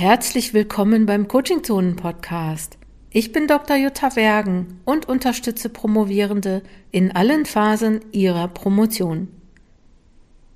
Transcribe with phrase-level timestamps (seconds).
[0.00, 2.78] Herzlich willkommen beim Coaching Zonen Podcast.
[3.10, 3.76] Ich bin Dr.
[3.76, 9.28] Jutta Wergen und unterstütze Promovierende in allen Phasen ihrer Promotion.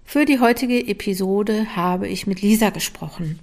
[0.03, 3.39] Für die heutige Episode habe ich mit Lisa gesprochen.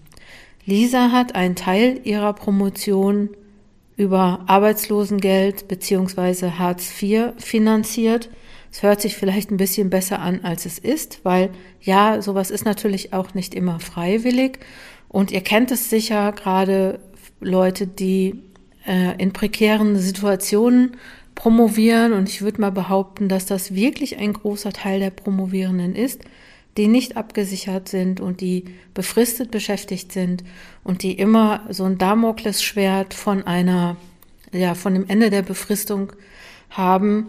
[0.66, 3.30] Lisa hat einen Teil ihrer Promotion
[3.96, 6.54] über Arbeitslosengeld bzw.
[6.58, 8.32] Hartz IV finanziert.
[8.72, 12.66] Es hört sich vielleicht ein bisschen besser an, als es ist, weil ja, sowas ist
[12.66, 14.62] natürlich auch nicht immer freiwillig
[15.12, 17.00] und ihr kennt es sicher, gerade
[17.42, 18.40] Leute, die
[18.88, 20.96] äh, in prekären Situationen
[21.36, 22.14] promovieren.
[22.14, 26.22] Und ich würde mal behaupten, dass das wirklich ein großer Teil der Promovierenden ist,
[26.78, 30.46] die nicht abgesichert sind und die befristet beschäftigt sind
[30.86, 33.98] und die immer so ein Damoklesschwert von einer,
[34.54, 36.14] ja, von dem Ende der Befristung
[36.70, 37.28] haben.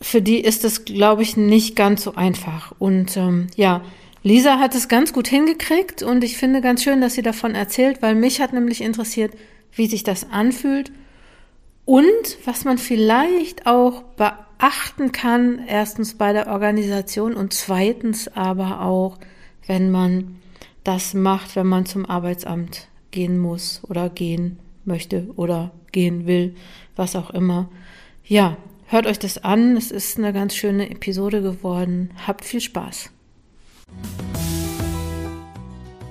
[0.00, 2.74] Für die ist es, glaube ich, nicht ganz so einfach.
[2.80, 3.82] Und ähm, ja,
[4.24, 8.02] Lisa hat es ganz gut hingekriegt und ich finde ganz schön, dass sie davon erzählt,
[8.02, 9.32] weil mich hat nämlich interessiert,
[9.72, 10.92] wie sich das anfühlt
[11.84, 19.18] und was man vielleicht auch beachten kann, erstens bei der Organisation und zweitens aber auch,
[19.66, 20.36] wenn man
[20.84, 26.54] das macht, wenn man zum Arbeitsamt gehen muss oder gehen möchte oder gehen will,
[26.94, 27.68] was auch immer.
[28.24, 28.56] Ja,
[28.86, 29.76] hört euch das an.
[29.76, 32.10] Es ist eine ganz schöne Episode geworden.
[32.26, 33.10] Habt viel Spaß.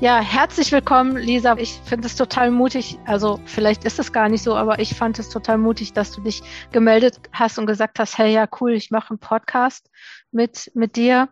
[0.02, 1.56] Ja, herzlich willkommen, Lisa.
[1.58, 2.98] Ich finde es total mutig.
[3.06, 6.22] Also vielleicht ist es gar nicht so, aber ich fand es total mutig, dass du
[6.22, 9.92] dich gemeldet hast und gesagt hast, hey, ja, cool, ich mache einen Podcast
[10.32, 11.30] mit, mit dir,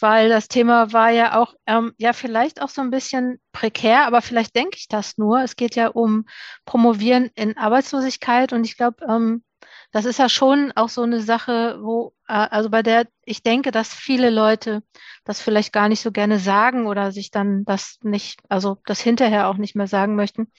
[0.00, 4.22] weil das Thema war ja auch, ähm, ja, vielleicht auch so ein bisschen prekär, aber
[4.22, 5.44] vielleicht denke ich das nur.
[5.44, 6.26] Es geht ja um
[6.64, 9.44] Promovieren in Arbeitslosigkeit und ich glaube, ähm,
[9.92, 13.70] das ist ja schon auch so eine Sache, wo, äh, also bei der ich denke,
[13.70, 14.82] dass viele Leute
[15.24, 19.48] das vielleicht gar nicht so gerne sagen oder sich dann das nicht, also das hinterher
[19.48, 20.50] auch nicht mehr sagen möchten.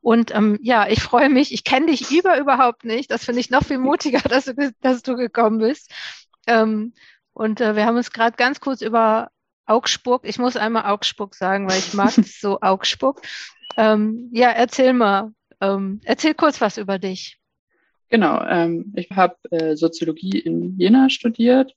[0.00, 1.52] Und ähm, ja, ich freue mich.
[1.52, 3.10] Ich kenne dich über überhaupt nicht.
[3.10, 5.90] Das finde ich noch viel mutiger, dass du, dass du gekommen bist.
[6.46, 6.94] Ähm,
[7.32, 9.30] und äh, wir haben uns gerade ganz kurz über
[9.66, 13.22] Augsburg, ich muss einmal Augsburg sagen, weil ich mag so Augsburg.
[13.76, 17.39] Ähm, ja, erzähl mal, ähm, erzähl kurz was über dich.
[18.10, 21.76] Genau, ähm, ich habe äh, Soziologie in Jena studiert,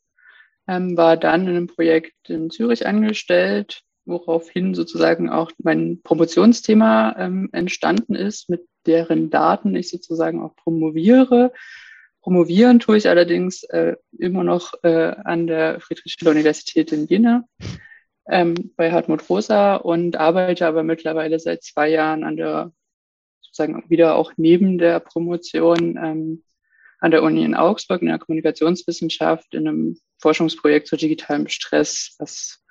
[0.67, 7.49] ähm, war dann in einem Projekt in Zürich angestellt, woraufhin sozusagen auch mein Promotionsthema ähm,
[7.51, 11.53] entstanden ist, mit deren Daten ich sozusagen auch promoviere.
[12.21, 17.44] Promovieren tue ich allerdings äh, immer noch äh, an der Friedrich-Schiller-Universität in Jena
[18.27, 22.71] ähm, bei Hartmut Rosa und arbeite aber mittlerweile seit zwei Jahren an der
[23.53, 26.43] sozusagen wieder auch neben der Promotion ähm,
[26.99, 32.63] an der Uni in Augsburg in der Kommunikationswissenschaft in einem Forschungsprojekt zu digitalem Stress, was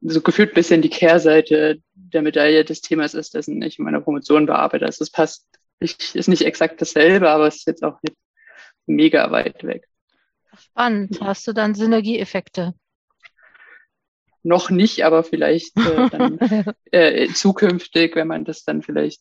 [0.00, 4.00] so gefühlt ein bisschen die Kehrseite der Medaille des Themas ist, dessen ich in meiner
[4.00, 4.86] Promotion bearbeite.
[4.86, 5.44] Also es passt,
[5.80, 8.16] ich, ist nicht exakt dasselbe, aber es ist jetzt auch nicht
[8.86, 9.86] mega weit weg.
[10.56, 11.20] Spannend.
[11.20, 12.74] Hast du dann Synergieeffekte?
[14.44, 16.38] Noch nicht, aber vielleicht äh, dann
[16.92, 19.20] äh, zukünftig, wenn man das dann vielleicht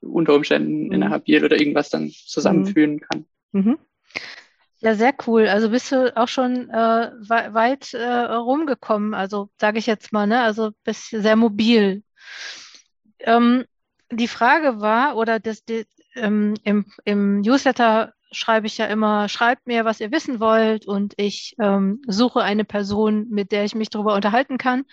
[0.00, 0.92] unter Umständen mhm.
[0.92, 3.00] in einer Habil oder irgendwas dann zusammenführen mhm.
[3.00, 3.24] kann.
[3.52, 3.78] Mhm.
[4.78, 5.48] Ja, sehr cool.
[5.48, 10.42] Also bist du auch schon äh, weit äh, rumgekommen, also sage ich jetzt mal, ne?
[10.42, 12.02] Also bist sehr mobil.
[13.20, 13.64] Ähm,
[14.12, 19.66] die Frage war, oder das, die, ähm, im, im Newsletter schreibe ich ja immer, schreibt
[19.66, 23.88] mir, was ihr wissen wollt und ich ähm, suche eine Person, mit der ich mich
[23.88, 24.84] darüber unterhalten kann.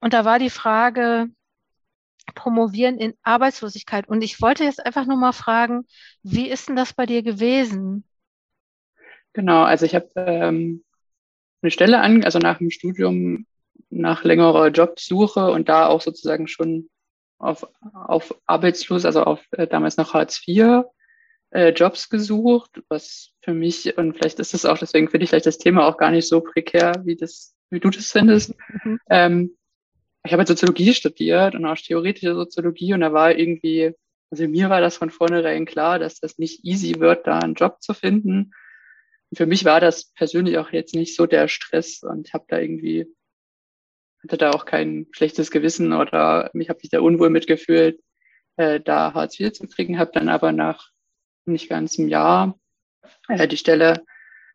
[0.00, 1.28] Und da war die Frage,
[2.34, 4.08] promovieren in Arbeitslosigkeit.
[4.08, 5.86] Und ich wollte jetzt einfach nur mal fragen,
[6.22, 8.04] wie ist denn das bei dir gewesen?
[9.32, 10.84] Genau, also ich habe ähm,
[11.62, 13.46] eine Stelle an, also nach dem Studium,
[13.90, 16.88] nach längerer Jobsuche und da auch sozusagen schon
[17.38, 20.84] auf, auf arbeitslos, also auf äh, damals noch Hartz IV
[21.50, 25.46] äh, Jobs gesucht, was für mich, und vielleicht ist es auch, deswegen finde ich vielleicht
[25.46, 28.54] das Thema auch gar nicht so prekär, wie das, wie du das findest.
[28.84, 28.98] Mhm.
[29.10, 29.56] Ähm,
[30.24, 33.92] ich habe Soziologie studiert und auch theoretische Soziologie und da war irgendwie,
[34.30, 37.82] also mir war das von vornherein klar, dass das nicht easy wird, da einen Job
[37.82, 38.52] zu finden.
[39.30, 42.44] Und für mich war das persönlich auch jetzt nicht so der Stress und ich habe
[42.48, 43.06] da irgendwie,
[44.22, 48.00] hatte da auch kein schlechtes Gewissen oder mich habe mich da unwohl mitgefühlt,
[48.56, 50.90] äh, da Hartz IV zu kriegen, habe dann aber nach
[51.46, 52.58] nicht ganz einem Jahr
[53.28, 54.04] äh, die Stelle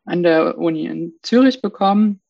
[0.05, 2.21] an der Uni in Zürich bekommen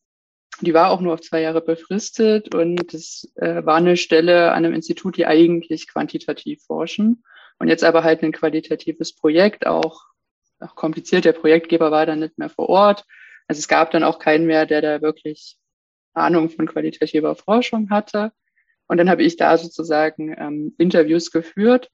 [0.60, 4.64] die war auch nur auf zwei Jahre befristet und es äh, war eine Stelle an
[4.64, 7.22] einem Institut, die eigentlich quantitativ forschen
[7.58, 10.06] und jetzt aber halt ein qualitatives Projekt, auch,
[10.60, 11.24] auch kompliziert.
[11.24, 13.04] Der Projektgeber war dann nicht mehr vor Ort.
[13.46, 15.56] Also es gab dann auch keinen mehr, der da wirklich
[16.14, 18.32] Ahnung von qualitativer Forschung hatte.
[18.86, 21.90] Und dann habe ich da sozusagen ähm, Interviews geführt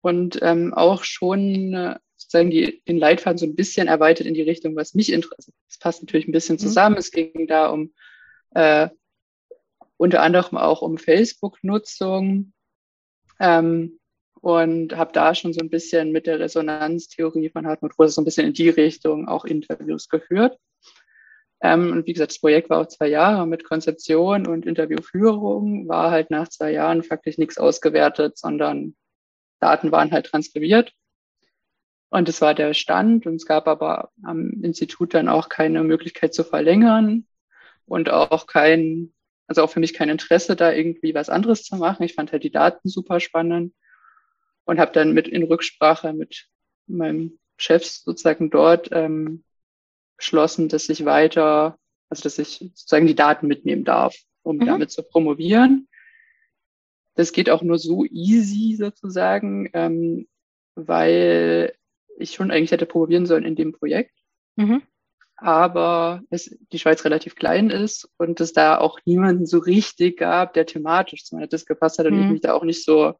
[0.00, 1.98] und ähm, auch schon äh,
[2.36, 5.56] sozusagen die, den Leitfaden so ein bisschen erweitert in die Richtung, was mich interessiert.
[5.68, 6.60] Das passt natürlich ein bisschen mhm.
[6.60, 6.94] zusammen.
[6.94, 6.98] Mhm.
[6.98, 7.92] Es ging da um
[8.54, 8.88] äh,
[9.96, 12.52] unter anderem auch um Facebook-Nutzung
[13.40, 13.98] ähm,
[14.40, 18.26] und habe da schon so ein bisschen mit der Resonanztheorie von Hartmut Rose so ein
[18.26, 20.58] bisschen in die Richtung auch Interviews geführt.
[21.62, 26.10] Ähm, und wie gesagt, das Projekt war auch zwei Jahre mit Konzeption und Interviewführung, war
[26.10, 28.94] halt nach zwei Jahren faktisch nichts ausgewertet, sondern
[29.60, 30.92] Daten waren halt transkribiert.
[32.10, 33.26] Und das war der Stand.
[33.26, 37.26] Und es gab aber am Institut dann auch keine Möglichkeit zu verlängern
[37.86, 39.12] und auch kein,
[39.46, 42.02] also auch für mich kein Interesse, da irgendwie was anderes zu machen.
[42.04, 43.74] Ich fand halt die Daten super spannend
[44.64, 46.48] und habe dann mit in Rücksprache mit
[46.86, 49.44] meinem Chef sozusagen dort ähm,
[50.16, 51.78] beschlossen, dass ich weiter,
[52.08, 54.66] also dass ich sozusagen die Daten mitnehmen darf, um mhm.
[54.66, 55.88] damit zu promovieren.
[57.14, 60.28] Das geht auch nur so easy sozusagen, ähm,
[60.74, 61.74] weil
[62.18, 64.12] ich schon eigentlich hätte promovieren sollen in dem Projekt.
[64.56, 64.82] Mhm.
[65.36, 70.54] Aber es, die Schweiz relativ klein ist und es da auch niemanden so richtig gab,
[70.54, 72.22] der thematisch zu meiner Disk gepasst hat und mhm.
[72.24, 73.14] ich mich da auch nicht so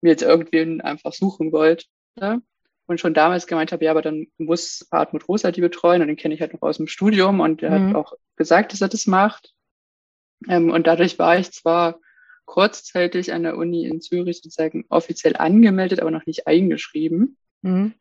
[0.00, 1.84] mir jetzt irgendwen einfach suchen wollte
[2.86, 6.16] und schon damals gemeint habe, ja, aber dann muss Hartmut Rosa die betreuen und den
[6.16, 7.88] kenne ich halt noch aus dem Studium und er mhm.
[7.88, 9.54] hat auch gesagt, dass er das macht.
[10.48, 12.00] Ähm, und dadurch war ich zwar
[12.44, 17.94] kurzzeitig an der Uni in Zürich sozusagen offiziell angemeldet, aber noch nicht eingeschrieben mhm.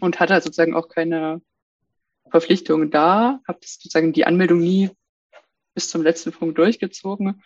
[0.00, 1.40] und hatte halt sozusagen auch keine
[2.30, 4.90] Verpflichtungen da, habe sozusagen die Anmeldung nie
[5.74, 7.42] bis zum letzten Punkt durchgezogen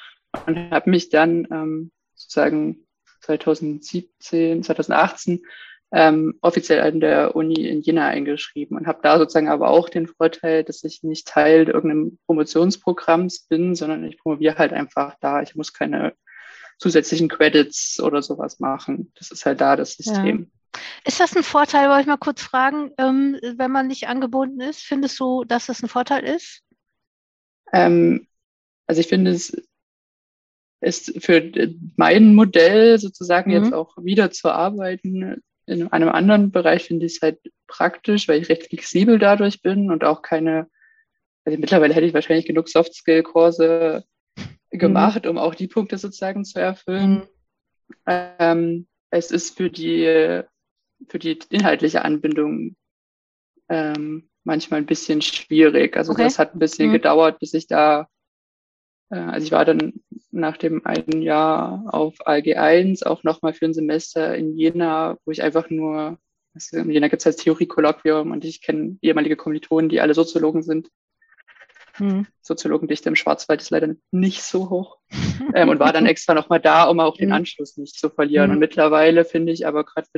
[0.46, 2.86] und habe mich dann ähm, sozusagen
[3.22, 5.42] 2017, 2018
[5.92, 10.08] ähm, offiziell an der Uni in Jena eingeschrieben und habe da sozusagen aber auch den
[10.08, 15.40] Vorteil, dass ich nicht Teil irgendeinem Promotionsprogramms bin, sondern ich promoviere halt einfach da.
[15.42, 16.14] Ich muss keine
[16.78, 19.12] zusätzlichen Credits oder sowas machen.
[19.16, 20.50] Das ist halt da das System.
[21.04, 24.82] Ist das ein Vorteil, wollte ich mal kurz fragen, ähm, wenn man nicht angebunden ist?
[24.82, 26.62] Findest du, dass das ein Vorteil ist?
[27.72, 28.26] Ähm,
[28.86, 29.56] also ich finde es
[30.80, 31.50] ist für
[31.96, 33.56] mein Modell sozusagen mhm.
[33.56, 38.40] jetzt auch wieder zu arbeiten in einem anderen Bereich finde ich es halt praktisch, weil
[38.40, 40.68] ich recht flexibel dadurch bin und auch keine,
[41.44, 44.04] also mittlerweile hätte ich wahrscheinlich genug Soft-Skill-Kurse
[44.36, 44.78] mhm.
[44.78, 45.30] gemacht, mhm.
[45.30, 47.14] um auch die Punkte sozusagen zu erfüllen.
[47.14, 47.28] Mhm.
[48.06, 50.42] Ähm, es ist für die,
[51.08, 52.76] für die inhaltliche Anbindung
[53.68, 55.96] ähm, manchmal ein bisschen schwierig.
[55.96, 56.24] Also okay.
[56.24, 56.94] das hat ein bisschen mhm.
[56.94, 58.08] gedauert, bis ich da
[59.10, 59.94] äh, also ich war dann
[60.30, 65.30] nach dem einen Jahr auf ALG 1 auch nochmal für ein Semester in Jena, wo
[65.30, 66.18] ich einfach nur,
[66.54, 70.62] also in Jena gibt es als Theorie-Kolloquium und ich kenne ehemalige Kommilitonen, die alle Soziologen
[70.62, 70.90] sind.
[71.96, 72.26] Hm.
[72.40, 74.98] Soziologendichte im Schwarzwald ist leider nicht so hoch.
[75.54, 77.36] ähm, und war dann extra nochmal da, um auch den hm.
[77.36, 78.48] Anschluss nicht zu verlieren.
[78.48, 78.54] Mhm.
[78.54, 80.08] Und mittlerweile finde ich aber gerade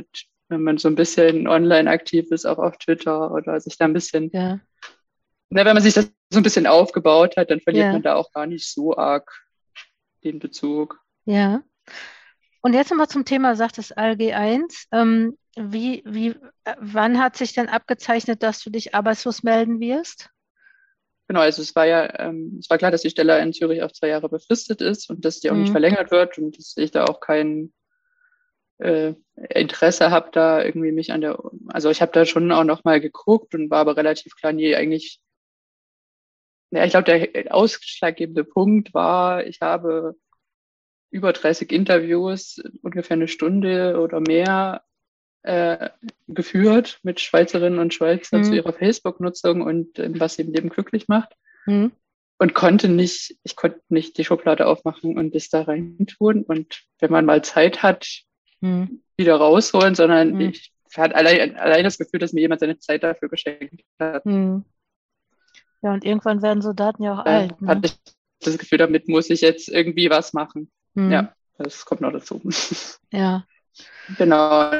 [0.49, 3.93] wenn man so ein bisschen online aktiv ist, auch auf Twitter oder sich da ein
[3.93, 4.59] bisschen ja
[5.49, 7.91] na, wenn man sich das so ein bisschen aufgebaut hat, dann verliert ja.
[7.93, 9.31] man da auch gar nicht so arg
[10.23, 10.99] den Bezug.
[11.25, 11.63] Ja.
[12.61, 14.87] Und jetzt nochmal zum Thema, sagt das ALG 1.
[14.91, 16.29] Ähm, wie, wie,
[16.65, 20.29] äh, wann hat sich denn abgezeichnet, dass du dich arbeitslos melden wirst?
[21.27, 23.91] Genau, also es war ja, ähm, es war klar, dass die Stelle in Zürich auf
[23.91, 25.61] zwei Jahre befristet ist und dass die auch mhm.
[25.61, 27.73] nicht verlängert wird und dass ich da auch kein
[28.77, 29.13] äh,
[29.49, 33.53] Interesse habe, da irgendwie mich an der, also ich habe da schon auch nochmal geguckt
[33.55, 35.21] und war aber relativ klar, nee, eigentlich
[36.71, 40.15] ja, ich glaube, der ausschlaggebende Punkt war, ich habe
[41.09, 44.83] über 30 Interviews, ungefähr eine Stunde oder mehr
[45.47, 45.89] äh,
[46.27, 48.43] geführt mit Schweizerinnen und Schweizern mhm.
[48.43, 51.33] zu ihrer Facebook-Nutzung und äh, was sie im Leben glücklich macht.
[51.65, 51.93] Mhm.
[52.37, 56.43] Und konnte nicht, ich konnte nicht die Schublade aufmachen und das da rein tun.
[56.43, 58.07] Und wenn man mal Zeit hat,
[58.59, 59.01] mhm.
[59.15, 60.41] wieder rausholen, sondern mhm.
[60.41, 64.25] ich hatte allein, allein das Gefühl, dass mir jemand seine Zeit dafür geschenkt hat.
[64.25, 64.65] Mhm.
[65.81, 67.61] Ja, und irgendwann werden so Daten ja auch äh, alt.
[67.61, 67.67] Ne?
[67.69, 67.97] Hatte ich
[68.41, 70.69] das Gefühl, damit muss ich jetzt irgendwie was machen.
[70.95, 71.11] Hm.
[71.11, 72.41] Ja, das kommt noch dazu.
[73.11, 73.45] Ja.
[74.17, 74.71] Genau.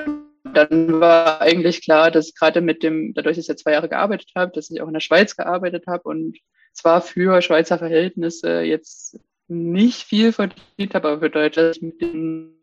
[0.54, 4.32] Dann war eigentlich klar, dass gerade mit dem, dadurch, dass ich ja zwei Jahre gearbeitet
[4.36, 6.38] habe, dass ich auch in der Schweiz gearbeitet habe und
[6.74, 12.58] zwar für Schweizer Verhältnisse jetzt nicht viel verdient habe, aber für Deutschland mit den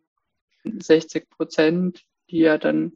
[0.64, 2.92] 60 Prozent, die ja dann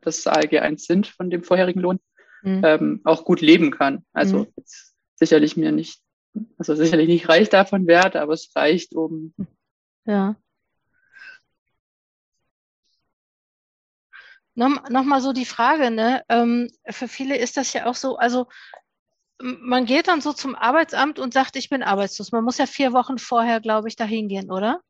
[0.00, 2.00] das ALG 1 sind von dem vorherigen Lohn,
[2.42, 2.62] mhm.
[2.64, 4.04] ähm, auch gut leben kann.
[4.12, 4.46] Also mhm.
[4.56, 6.00] jetzt sicherlich mir nicht,
[6.58, 9.34] also sicherlich nicht reich davon wert, aber es reicht, um.
[10.04, 10.36] Ja.
[14.54, 16.22] Nochmal noch so die Frage, ne?
[16.28, 18.46] Ähm, für viele ist das ja auch so, also
[19.40, 22.32] man geht dann so zum Arbeitsamt und sagt, ich bin arbeitslos.
[22.32, 24.80] Man muss ja vier Wochen vorher, glaube ich, dahin gehen, oder?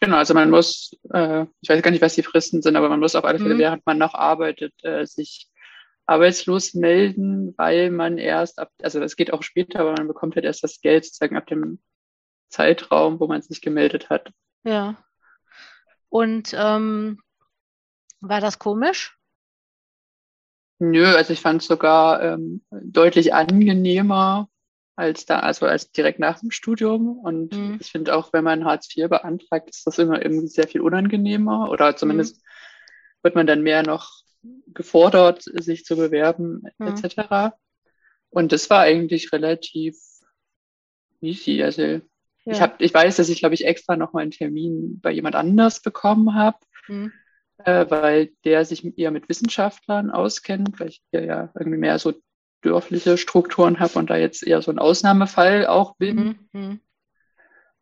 [0.00, 3.00] Genau, also man muss, äh, ich weiß gar nicht, was die Fristen sind, aber man
[3.00, 3.58] muss auf alle Fälle, mhm.
[3.58, 5.48] während man noch arbeitet, äh, sich
[6.06, 10.44] arbeitslos melden, weil man erst ab, also es geht auch später, aber man bekommt halt
[10.44, 11.80] erst das Geld sozusagen ab dem
[12.48, 14.30] Zeitraum, wo man sich gemeldet hat.
[14.64, 14.96] Ja.
[16.08, 17.20] Und ähm,
[18.20, 19.18] war das komisch?
[20.78, 24.48] Nö, also ich fand es sogar ähm, deutlich angenehmer
[24.94, 27.18] als da, also als direkt nach dem Studium.
[27.18, 27.78] Und mhm.
[27.80, 31.68] ich finde auch, wenn man Hartz IV beantragt, ist das immer irgendwie sehr viel unangenehmer
[31.70, 32.42] oder zumindest mhm.
[33.22, 34.22] wird man dann mehr noch
[34.68, 36.86] gefordert, sich zu bewerben, mhm.
[36.86, 37.56] etc.
[38.30, 39.96] Und das war eigentlich relativ
[41.20, 41.62] easy.
[41.62, 42.00] Also ja.
[42.44, 45.34] ich habe, ich weiß, dass ich, glaube ich, extra noch mal einen Termin bei jemand
[45.34, 46.58] anders bekommen habe.
[46.86, 47.12] Mhm
[47.64, 52.14] äh, weil der sich eher mit Wissenschaftlern auskennt, weil ich hier ja irgendwie mehr so
[52.62, 56.38] dörfliche Strukturen habe und da jetzt eher so ein Ausnahmefall auch bin.
[56.52, 56.80] Mhm.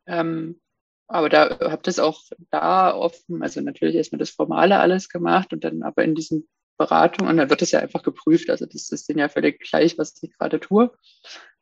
[0.07, 0.61] Ähm,
[1.09, 5.63] aber da habe das auch da offen, also natürlich erstmal das Formale alles gemacht und
[5.65, 9.09] dann aber in diesen Beratungen, und dann wird das ja einfach geprüft, also das ist
[9.09, 10.93] denen ja völlig gleich, was ich gerade tue.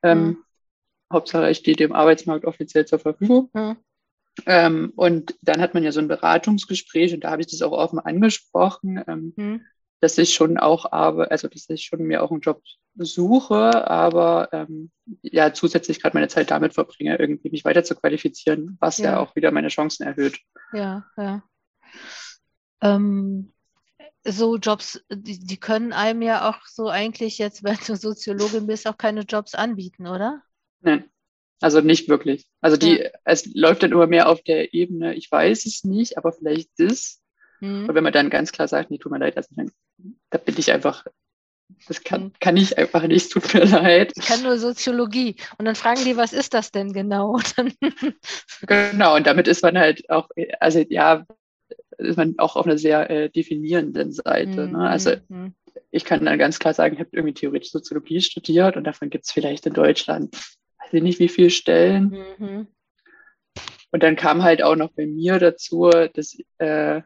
[0.02, 0.44] Ähm, mhm.
[1.12, 3.50] Hauptsache, ich stehe dem Arbeitsmarkt offiziell zur Verfügung.
[3.52, 3.76] Mhm.
[4.46, 7.72] Ähm, und dann hat man ja so ein Beratungsgespräch und da habe ich das auch
[7.72, 9.66] offen angesprochen, ähm, mhm.
[10.00, 12.62] dass ich schon auch aber, also dass ich schon mir auch einen Job
[12.96, 14.90] suche, aber ähm,
[15.22, 19.20] ja zusätzlich gerade meine Zeit damit verbringe, irgendwie mich weiter zu qualifizieren, was ja, ja
[19.20, 20.38] auch wieder meine Chancen erhöht.
[20.72, 21.42] Ja, ja.
[22.80, 23.52] Ähm,
[24.26, 28.86] so Jobs, die, die können einem ja auch so eigentlich jetzt, wenn du Soziologin bist,
[28.86, 30.42] auch keine Jobs anbieten, oder?
[30.80, 31.04] Nein.
[31.60, 32.46] Also nicht wirklich.
[32.60, 33.10] Also die, ja.
[33.24, 37.20] es läuft dann immer mehr auf der Ebene, ich weiß es nicht, aber vielleicht das.
[37.60, 37.88] Mhm.
[37.88, 39.70] Und wenn man dann ganz klar sagt, nee, tut mir leid, also dann,
[40.30, 41.04] da bin ich einfach,
[41.88, 42.32] das kann, mhm.
[42.40, 44.12] kann ich einfach nicht, tut mir leid.
[44.16, 45.36] Ich kann nur Soziologie.
[45.58, 47.40] Und dann fragen die, was ist das denn genau?
[48.66, 50.28] genau, und damit ist man halt auch,
[50.60, 51.24] also ja,
[51.98, 54.66] ist man auch auf einer sehr äh, definierenden Seite.
[54.66, 54.72] Mhm.
[54.72, 54.88] Ne?
[54.88, 55.54] Also mhm.
[55.90, 59.24] ich kann dann ganz klar sagen, ich habe irgendwie theoretisch Soziologie studiert und davon gibt
[59.24, 60.36] es vielleicht in Deutschland
[60.94, 62.24] weiß ich nicht, wie viele Stellen.
[62.38, 62.66] Mhm.
[63.90, 67.02] Und dann kam halt auch noch bei mir dazu, dass äh,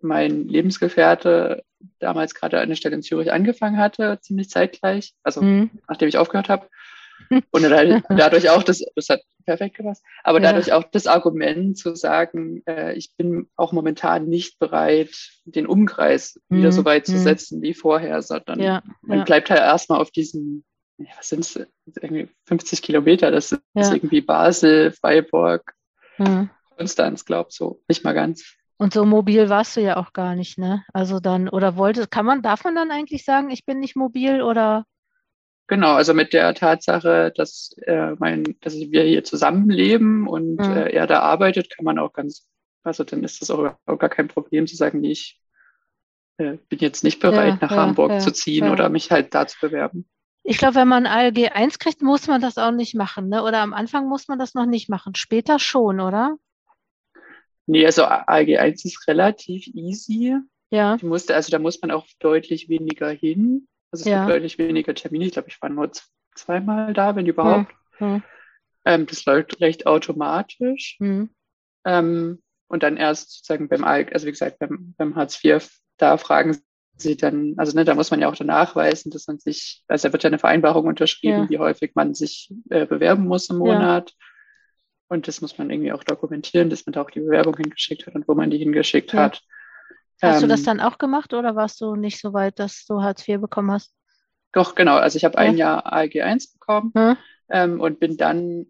[0.00, 1.64] mein Lebensgefährte
[1.98, 5.70] damals gerade eine Stelle in Zürich angefangen hatte, ziemlich zeitgleich, also mhm.
[5.88, 6.68] nachdem ich aufgehört habe.
[7.52, 10.50] Und dadurch auch das, das hat perfekt gepasst, aber ja.
[10.50, 15.14] dadurch auch das Argument zu sagen, äh, ich bin auch momentan nicht bereit,
[15.44, 16.58] den Umkreis mhm.
[16.58, 17.18] wieder so weit zu mhm.
[17.18, 18.82] setzen wie vorher, sondern ja.
[19.02, 19.24] man ja.
[19.24, 20.64] bleibt halt erstmal auf diesen
[20.98, 21.60] was sind es,
[22.00, 23.92] irgendwie 50 Kilometer, das ist ja.
[23.92, 25.74] irgendwie Basel, Freiburg,
[26.18, 26.50] mhm.
[26.76, 28.56] Konstanz, glaub so, nicht mal ganz.
[28.76, 30.84] Und so mobil warst du ja auch gar nicht, ne?
[30.92, 34.42] Also dann, oder wollte, kann man, darf man dann eigentlich sagen, ich bin nicht mobil
[34.42, 34.84] oder?
[35.68, 40.76] Genau, also mit der Tatsache, dass äh, mein, dass wir hier zusammenleben und mhm.
[40.76, 42.46] äh, er da arbeitet, kann man auch ganz,
[42.82, 45.40] also dann ist das auch, auch gar kein Problem zu sagen, nee, ich
[46.38, 49.46] äh, bin jetzt nicht bereit, ja, nach ja, Hamburg zu ziehen oder mich halt da
[49.46, 50.06] zu bewerben.
[50.46, 53.42] Ich glaube, wenn man ALG 1 kriegt, muss man das auch nicht machen, ne?
[53.42, 55.14] Oder am Anfang muss man das noch nicht machen.
[55.14, 56.36] Später schon, oder?
[57.66, 60.36] Nee, also ALG 1 ist relativ easy.
[60.68, 60.98] Ja.
[61.00, 63.68] Musste, also da muss man auch deutlich weniger hin.
[63.90, 64.24] Also es ja.
[64.24, 65.24] gibt deutlich weniger Termine.
[65.24, 65.90] Ich glaube, ich war nur
[66.34, 67.72] zweimal da, wenn überhaupt.
[67.98, 68.14] Hm.
[68.16, 68.22] Hm.
[68.84, 70.96] Ähm, das läuft recht automatisch.
[70.98, 71.30] Hm.
[71.86, 76.18] Ähm, und dann erst sozusagen beim ALG, also wie gesagt, beim, beim Hartz IV, da
[76.18, 76.58] fragen
[76.96, 80.08] sie dann, also ne, da muss man ja auch dann nachweisen, dass man sich, also
[80.08, 81.50] da wird ja eine Vereinbarung unterschrieben, ja.
[81.50, 84.10] wie häufig man sich äh, bewerben muss im Monat.
[84.10, 84.16] Ja.
[85.08, 88.14] Und das muss man irgendwie auch dokumentieren, dass man da auch die Bewerbung hingeschickt hat
[88.14, 89.24] und wo man die hingeschickt ja.
[89.24, 89.42] hat.
[90.22, 92.86] Hast ähm, du das ähm, dann auch gemacht oder warst du nicht so weit, dass
[92.86, 93.94] du Hartz IV bekommen hast?
[94.52, 94.96] Doch, genau.
[94.96, 96.92] Also ich habe ein Jahr ALG 1 bekommen
[97.50, 98.66] ähm, und bin dann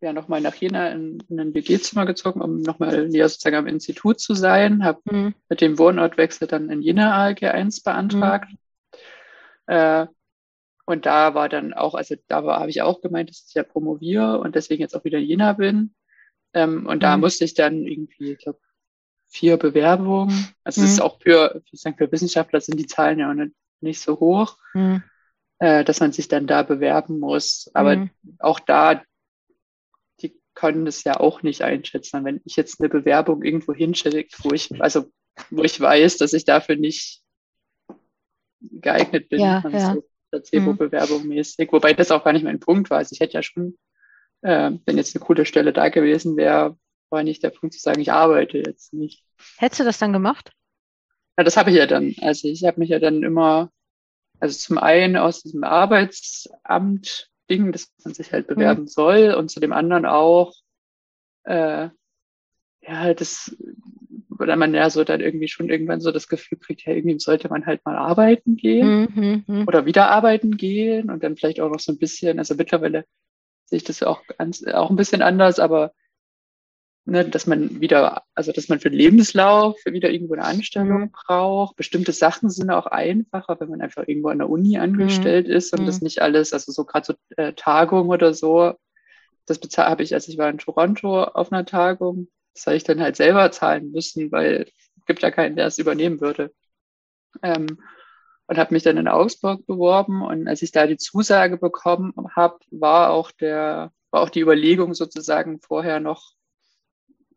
[0.00, 4.20] ja nochmal nach Jena in, in ein WG-Zimmer gezogen, um nochmal näher sozusagen am Institut
[4.20, 4.84] zu sein.
[4.84, 5.34] Habe mhm.
[5.48, 8.50] mit dem Wohnortwechsel dann in Jena ALG 1 beantragt.
[8.50, 9.74] Mhm.
[9.74, 10.06] Äh,
[10.86, 14.38] und da war dann auch, also da habe ich auch gemeint, dass ich ja promoviere
[14.38, 15.94] und deswegen jetzt auch wieder in Jena bin.
[16.54, 17.22] Ähm, und da mhm.
[17.22, 18.60] musste ich dann irgendwie, ich glaube,
[19.26, 20.48] vier Bewerbungen.
[20.62, 21.02] Also es ist mhm.
[21.02, 25.02] auch für, für, für Wissenschaftler sind die Zahlen ja auch nicht, nicht so hoch, mhm.
[25.58, 27.68] äh, dass man sich dann da bewerben muss.
[27.74, 28.10] Aber mhm.
[28.38, 29.02] auch da
[30.56, 32.24] können es ja auch nicht einschätzen.
[32.24, 35.04] Wenn ich jetzt eine Bewerbung irgendwo hinschicke, wo ich, also
[35.50, 37.22] wo ich weiß, dass ich dafür nicht
[38.60, 39.94] geeignet bin, ja, ja.
[39.94, 41.28] so Placebo-Bewerbung mhm.
[41.28, 42.98] mäßig, wobei das auch gar nicht mein Punkt war.
[42.98, 43.78] Also ich hätte ja schon,
[44.40, 46.76] äh, wenn jetzt eine coole Stelle da gewesen wäre,
[47.10, 49.22] war nicht der Punkt zu sagen, ich arbeite jetzt nicht.
[49.58, 50.52] Hättest du das dann gemacht?
[51.38, 52.14] Ja, das habe ich ja dann.
[52.22, 53.70] Also ich habe mich ja dann immer,
[54.40, 58.88] also zum einen aus diesem Arbeitsamt Ding, dass man sich halt bewerben mhm.
[58.88, 60.54] soll und zu dem anderen auch,
[61.44, 61.88] äh,
[62.82, 63.56] ja, das,
[64.38, 67.48] oder man ja so dann irgendwie schon irgendwann so das Gefühl kriegt, ja, irgendwie sollte
[67.48, 69.68] man halt mal arbeiten gehen mhm, mhm.
[69.68, 73.04] oder wieder arbeiten gehen und dann vielleicht auch noch so ein bisschen, also mittlerweile
[73.64, 75.92] sehe ich das auch, ganz, auch ein bisschen anders, aber
[77.06, 81.10] ne, dass man wieder, also dass man für den Lebenslauf wieder irgendwo eine Anstellung mhm.
[81.12, 81.76] braucht.
[81.76, 85.52] Bestimmte Sachen sind auch einfacher, wenn man einfach irgendwo an der Uni angestellt mhm.
[85.52, 85.86] ist und mhm.
[85.86, 88.74] das nicht alles, also so gerade so äh, Tagung oder so,
[89.46, 93.00] das habe ich, als ich war in Toronto auf einer Tagung, das habe ich dann
[93.00, 94.66] halt selber zahlen müssen, weil
[94.98, 96.52] es gibt ja keinen, der es übernehmen würde.
[97.42, 97.78] Ähm,
[98.48, 102.58] und habe mich dann in Augsburg beworben und als ich da die Zusage bekommen habe,
[102.70, 106.35] war auch der war auch die Überlegung sozusagen vorher noch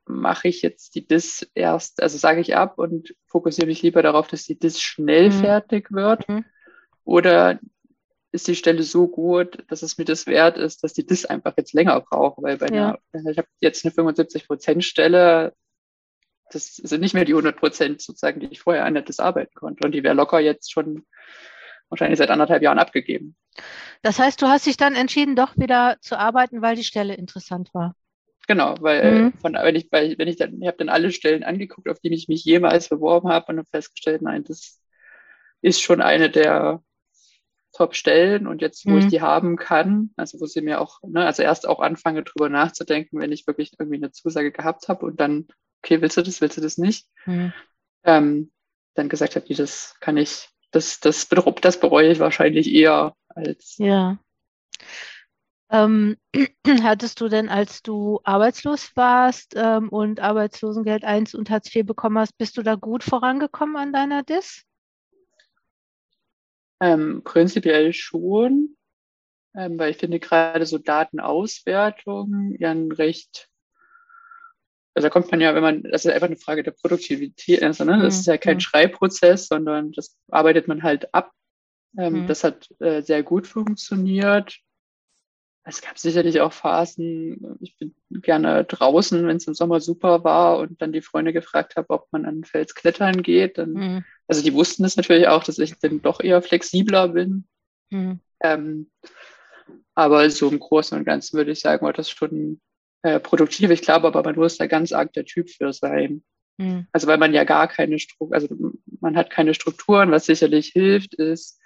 [0.10, 4.28] mache ich jetzt die DIS erst, also sage ich ab und fokussiere mich lieber darauf,
[4.28, 5.34] dass die DIS schnell mhm.
[5.34, 6.28] fertig wird?
[6.28, 6.46] Mhm.
[7.06, 7.60] Oder
[8.32, 11.54] ist die Stelle so gut, dass es mir das wert ist, dass die DIS einfach
[11.58, 12.42] jetzt länger braucht?
[12.42, 12.98] Weil bei ja.
[13.14, 15.54] einer, ich habe jetzt eine 75-Prozent-Stelle,
[16.52, 19.54] das sind nicht mehr die 100 Prozent sozusagen, die ich vorher an der DIS arbeiten
[19.54, 19.86] konnte.
[19.86, 21.06] Und die wäre locker jetzt schon
[21.90, 23.36] wahrscheinlich seit anderthalb Jahren abgegeben.
[24.02, 27.74] Das heißt, du hast dich dann entschieden, doch wieder zu arbeiten, weil die Stelle interessant
[27.74, 27.96] war.
[28.50, 29.34] Genau, weil mhm.
[29.34, 32.12] von, wenn ich, weil, wenn ich dann, ich habe dann alle Stellen angeguckt, auf die
[32.12, 34.82] ich mich jemals beworben habe und habe festgestellt, nein, das
[35.62, 36.82] ist schon eine der
[37.74, 38.98] Top-Stellen und jetzt, wo mhm.
[38.98, 42.50] ich die haben kann, also wo sie mir auch, ne, also erst auch anfange, drüber
[42.50, 45.48] nachzudenken, wenn ich wirklich irgendwie eine Zusage gehabt habe und dann,
[45.84, 47.06] okay, willst du das, willst du das nicht?
[47.28, 47.54] Mhm.
[48.04, 48.52] Ähm,
[48.96, 53.78] dann gesagt habe, das kann ich, das, das, das bereue ich wahrscheinlich eher als.
[53.78, 54.18] Ja.
[55.72, 56.18] Ähm,
[56.82, 62.18] hattest du denn, als du arbeitslos warst ähm, und Arbeitslosengeld 1 und Hartz IV bekommen
[62.18, 64.64] hast, bist du da gut vorangekommen an deiner DIS?
[66.82, 68.78] Ähm, prinzipiell schon,
[69.56, 73.50] ähm, weil ich finde gerade so Datenauswertung ja ein recht,
[74.96, 77.84] also da kommt man ja, wenn man, das ist einfach eine Frage der Produktivität, also,
[77.84, 78.00] ne?
[78.02, 78.20] das mhm.
[78.22, 78.62] ist ja kein mhm.
[78.62, 81.32] Schreibprozess, sondern das arbeitet man halt ab.
[81.98, 82.28] Ähm, mhm.
[82.28, 84.60] Das hat äh, sehr gut funktioniert
[85.70, 90.60] es gab sicherlich auch Phasen, ich bin gerne draußen, wenn es im Sommer super war
[90.60, 93.58] und dann die Freunde gefragt habe, ob man an den Fels klettern geht.
[93.58, 94.06] Dann, mhm.
[94.28, 97.46] Also die wussten es natürlich auch, dass ich dann doch eher flexibler bin.
[97.90, 98.20] Mhm.
[98.42, 98.90] Ähm,
[99.96, 102.60] aber so im Großen und Ganzen würde ich sagen, war das schon
[103.02, 103.70] äh, produktiv.
[103.70, 106.24] Ich glaube aber, man muss da ganz arg der Typ für sein.
[106.58, 106.88] Mhm.
[106.92, 108.48] Also weil man ja gar keine Struktur, also
[109.00, 111.59] man hat keine Strukturen, was sicherlich hilft, ist,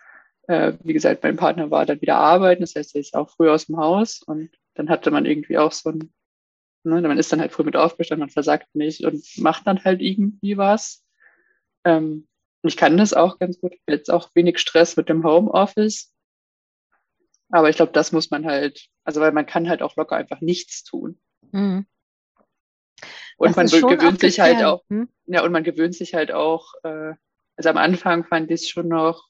[0.48, 3.50] äh, wie gesagt, mein Partner war dann wieder arbeiten, das heißt, er ist auch früh
[3.50, 6.14] aus dem Haus und dann hatte man irgendwie auch so ein,
[6.84, 10.02] ne, man ist dann halt früh mit aufgestanden, man versagt nicht und macht dann halt
[10.02, 11.06] irgendwie was.
[11.86, 12.28] Ähm,
[12.64, 16.14] ich kann das auch ganz gut, jetzt auch wenig Stress mit dem Homeoffice.
[17.50, 20.42] Aber ich glaube, das muss man halt, also weil man kann halt auch locker einfach
[20.42, 21.20] nichts tun.
[21.52, 21.86] Mhm.
[23.38, 25.10] Und man gewöhnt sich halt auch, hm?
[25.26, 27.14] ja, und man gewöhnt sich halt auch, äh,
[27.58, 29.28] also am Anfang fand ich es schon noch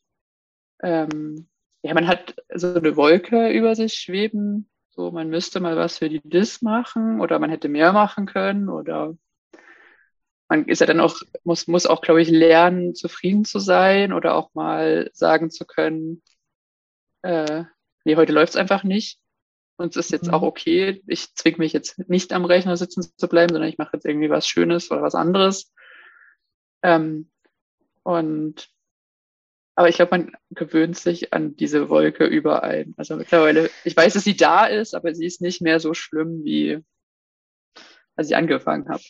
[0.84, 1.48] ähm,
[1.82, 4.70] ja, man hat so eine Wolke über sich schweben.
[4.90, 8.70] So, man müsste mal was für die DIS machen oder man hätte mehr machen können
[8.70, 9.18] oder
[10.48, 14.36] man ist ja dann auch, muss, muss auch, glaube ich, lernen, zufrieden zu sein oder
[14.36, 16.22] auch mal sagen zu können,
[17.24, 17.64] äh,
[18.04, 19.20] nee, heute läuft es einfach nicht.
[19.78, 20.34] Und es ist jetzt mhm.
[20.36, 21.02] auch okay.
[21.08, 24.30] Ich zwinge mich jetzt nicht am Rechner sitzen zu bleiben, sondern ich mache jetzt irgendwie
[24.30, 25.74] was Schönes oder was anderes.
[26.84, 27.32] Ähm,
[28.04, 28.70] und
[29.76, 32.86] aber ich glaube, man gewöhnt sich an diese Wolke überall.
[32.98, 36.44] Also mittlerweile, ich weiß, dass sie da ist, aber sie ist nicht mehr so schlimm,
[36.44, 36.80] wie
[38.16, 39.04] als ich angefangen habe.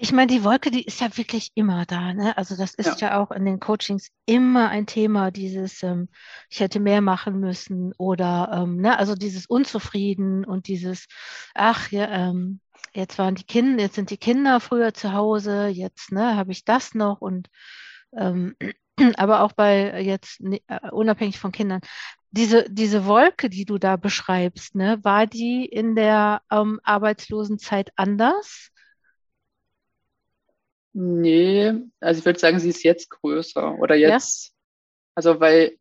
[0.00, 2.12] Ich meine, die Wolke, die ist ja wirklich immer da.
[2.12, 2.36] Ne?
[2.36, 3.08] Also das ist ja.
[3.08, 6.08] ja auch in den Coachings immer ein Thema, dieses, ähm,
[6.50, 8.96] ich hätte mehr machen müssen oder, ähm, ne?
[8.98, 11.06] also dieses Unzufrieden und dieses,
[11.54, 12.60] ach ja, ähm,
[12.94, 16.64] jetzt waren die Kinder, jetzt sind die Kinder früher zu Hause, jetzt ne, habe ich
[16.64, 17.48] das noch und
[18.16, 18.54] ähm,
[19.16, 21.80] aber auch bei jetzt ne, äh, unabhängig von Kindern.
[22.30, 28.70] Diese, diese Wolke, die du da beschreibst, ne, war die in der ähm, Arbeitslosenzeit anders?
[30.92, 34.52] Nee, also ich würde sagen, sie ist jetzt größer oder jetzt, ja?
[35.14, 35.78] also weil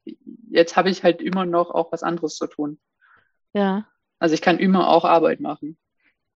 [0.52, 2.80] jetzt habe ich halt immer noch auch was anderes zu tun.
[3.54, 3.88] Ja.
[4.20, 5.78] Also ich kann immer auch Arbeit machen.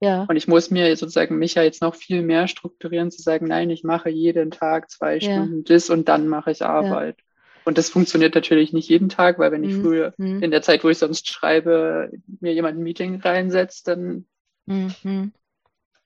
[0.00, 0.24] Ja.
[0.24, 3.68] Und ich muss mir sozusagen mich ja jetzt noch viel mehr strukturieren, zu sagen, nein,
[3.68, 5.20] ich mache jeden Tag zwei ja.
[5.20, 7.16] Stunden das und dann mache ich Arbeit.
[7.18, 7.24] Ja.
[7.64, 9.82] Und das funktioniert natürlich nicht jeden Tag, weil wenn ich mhm.
[9.82, 10.42] früher mhm.
[10.42, 12.10] in der Zeit, wo ich sonst schreibe,
[12.40, 14.24] mir jemand ein Meeting reinsetzt, dann
[14.64, 15.32] mhm.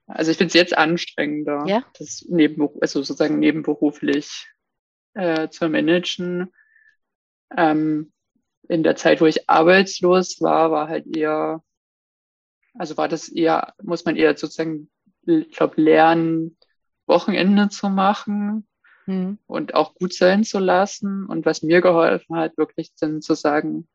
[0.09, 1.85] also ich finde es jetzt anstrengender, ja?
[1.96, 4.48] das neben, also sozusagen nebenberuflich
[5.14, 6.52] äh, zu managen.
[7.57, 8.12] Ähm,
[8.68, 11.62] in der Zeit, wo ich arbeitslos war, war halt eher,
[12.75, 14.91] also war das eher, muss man eher sozusagen,
[15.27, 16.57] ich glaube, lernen,
[17.07, 18.67] Wochenende zu machen
[19.07, 19.39] mhm.
[19.47, 21.27] und auch gut sein zu lassen.
[21.27, 23.89] Und was mir geholfen hat, wirklich dann zu sagen,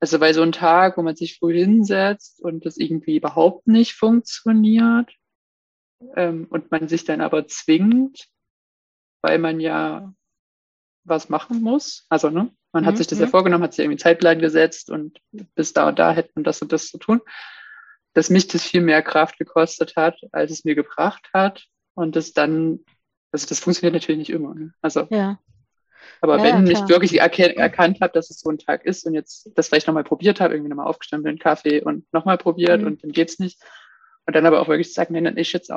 [0.00, 3.94] also bei so einem Tag, wo man sich früh hinsetzt und das irgendwie überhaupt nicht
[3.94, 5.10] funktioniert
[6.14, 8.28] ähm, und man sich dann aber zwingt,
[9.22, 10.12] weil man ja
[11.04, 12.04] was machen muss.
[12.08, 12.88] Also, ne, man mhm.
[12.88, 15.18] hat sich das ja vorgenommen, hat sich irgendwie Zeitplan gesetzt und
[15.54, 17.22] bis da und da hätte man das und das zu tun,
[18.12, 21.64] dass mich das viel mehr Kraft gekostet hat, als es mir gebracht hat.
[21.94, 22.80] Und das dann,
[23.32, 24.54] also das funktioniert natürlich nicht immer.
[24.54, 24.74] Ne?
[24.82, 25.38] Also ja.
[26.20, 29.14] Aber ja, wenn ja, ich wirklich erkannt habe, dass es so ein Tag ist und
[29.14, 32.88] jetzt das vielleicht nochmal probiert habe, irgendwie nochmal aufgestanden bin, Kaffee und nochmal probiert mhm.
[32.88, 33.58] und dann geht's nicht.
[34.26, 35.72] Und dann aber auch wirklich sagen, nee, dann ist jetzt,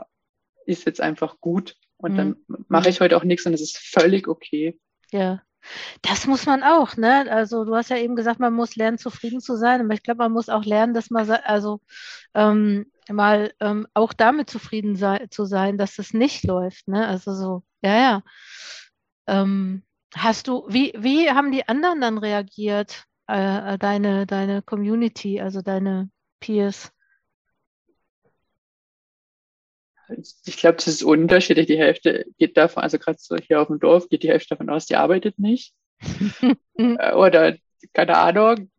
[0.66, 2.18] ist jetzt einfach gut und mhm.
[2.18, 2.36] dann
[2.68, 4.78] mache ich heute auch nichts und es ist völlig okay.
[5.12, 5.42] Ja.
[6.02, 7.30] Das muss man auch, ne?
[7.32, 10.20] Also du hast ja eben gesagt, man muss lernen, zufrieden zu sein, aber ich glaube,
[10.24, 11.82] man muss auch lernen, dass man also
[12.34, 17.08] ähm, mal ähm, auch damit zufrieden sei, zu sein, dass es nicht läuft, ne?
[17.08, 18.24] Also so, ja, ja.
[19.28, 19.84] Ähm,
[20.16, 26.10] Hast du, wie, wie haben die anderen dann reagiert, äh, deine, deine Community, also deine
[26.40, 26.92] Peers?
[30.46, 31.68] Ich glaube, das ist unterschiedlich.
[31.68, 34.70] Die Hälfte geht davon, also gerade so hier auf dem Dorf, geht die Hälfte davon
[34.70, 35.74] aus, die arbeitet nicht.
[36.78, 37.58] Äh, oder
[37.92, 38.72] keine Ahnung.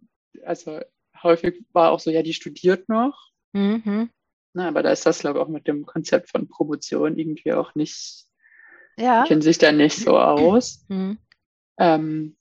[0.42, 0.80] Also
[1.22, 3.28] häufig war auch so, ja, die studiert noch.
[3.52, 4.08] Mhm.
[4.54, 7.74] Na, aber da ist das, glaube ich, auch mit dem Konzept von Promotion irgendwie auch
[7.74, 8.30] nicht
[9.00, 9.24] ja.
[9.24, 10.84] kennen sich da nicht so aus.
[10.88, 11.18] Mhm.
[11.78, 12.36] Ähm,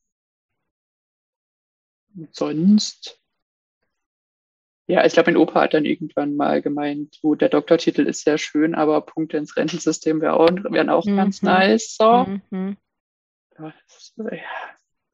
[2.32, 3.19] sonst,
[4.89, 8.39] ja, ich glaube, mein Opa hat dann irgendwann mal gemeint, so, der Doktortitel ist sehr
[8.39, 11.15] schön, aber Punkte ins Rentensystem wär auch, wären auch mhm.
[11.15, 11.95] ganz nice.
[11.95, 12.25] So.
[12.49, 12.75] Mhm.
[13.60, 13.73] Ja,
[14.17, 14.41] ja, ich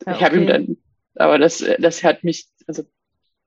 [0.07, 0.23] okay.
[0.23, 0.77] habe ihm dann,
[1.15, 2.83] aber das, das hat mich, also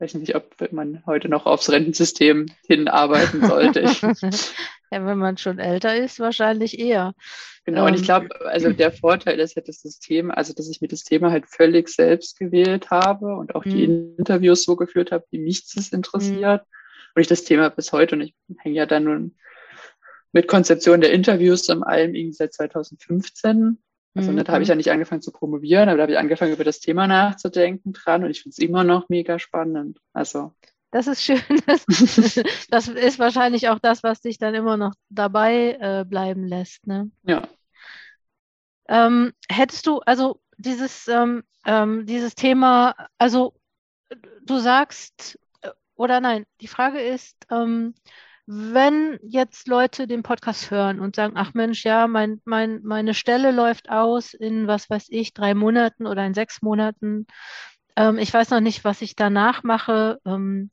[0.00, 3.80] weiß nicht, ob man heute noch aufs Rentensystem hinarbeiten sollte.
[4.90, 7.14] ja, wenn man schon älter ist, wahrscheinlich eher.
[7.64, 8.06] Genau, und ich ähm.
[8.06, 11.30] glaube, also der Vorteil ist halt, dass das Thema, also dass ich mir das Thema
[11.30, 14.14] halt völlig selbst gewählt habe und auch die mhm.
[14.18, 16.62] Interviews so geführt habe, wie mich das interessiert.
[16.62, 17.12] Mhm.
[17.14, 19.36] Und ich das Thema bis heute, und ich hänge ja dann nun
[20.32, 23.78] mit Konzeption der Interviews im allem irgendwie seit 2015
[24.14, 24.44] also mhm.
[24.44, 26.80] da habe ich ja nicht angefangen zu promovieren, aber da habe ich angefangen, über das
[26.80, 30.00] Thema nachzudenken dran und ich finde es immer noch mega spannend.
[30.12, 30.54] Also.
[30.90, 31.40] Das ist schön.
[32.70, 36.86] Das, ist wahrscheinlich auch das, was dich dann immer noch dabei äh, bleiben lässt.
[36.86, 37.10] Ne?
[37.24, 37.42] Ja.
[38.88, 43.54] Ähm, hättest du, also dieses, ähm, ähm, dieses Thema, also
[44.44, 47.94] du sagst, äh, oder nein, die Frage ist, ähm,
[48.50, 53.50] wenn jetzt Leute den Podcast hören und sagen, ach Mensch, ja, mein, mein, meine Stelle
[53.50, 57.26] läuft aus in, was weiß ich, drei Monaten oder in sechs Monaten,
[57.94, 60.70] ähm, ich weiß noch nicht, was ich danach mache, ähm,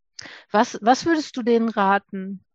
[0.52, 2.46] was, was würdest du denen raten?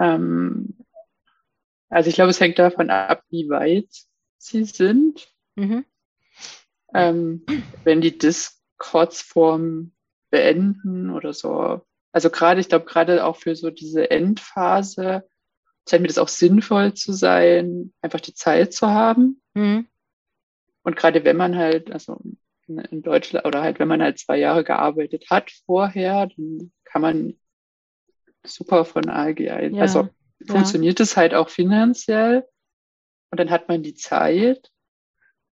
[0.00, 0.78] Ähm,
[1.90, 3.90] also ich glaube, es hängt davon ab, wie weit
[4.38, 5.28] sie sind.
[5.56, 5.84] Mhm.
[6.94, 7.44] Ähm,
[7.84, 9.92] wenn die Discords-Form
[10.30, 11.82] beenden oder so.
[12.12, 15.28] Also gerade, ich glaube, gerade auch für so diese Endphase
[15.88, 19.40] scheint mir das auch sinnvoll zu sein, einfach die Zeit zu haben.
[19.54, 19.86] Mhm.
[20.82, 22.20] Und gerade wenn man halt, also
[22.66, 27.34] in Deutschland oder halt, wenn man halt zwei Jahre gearbeitet hat vorher, dann kann man
[28.44, 29.74] super von ALG ein.
[29.74, 30.08] Ja, also
[30.46, 32.46] funktioniert es halt auch finanziell
[33.30, 34.70] und dann hat man die Zeit.